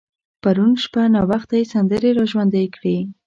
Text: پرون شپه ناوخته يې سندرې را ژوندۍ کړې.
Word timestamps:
پرون 0.43 0.71
شپه 0.83 1.01
ناوخته 1.15 1.55
يې 1.59 1.69
سندرې 1.73 2.09
را 2.17 2.23
ژوندۍ 2.31 2.65
کړې. 2.75 2.97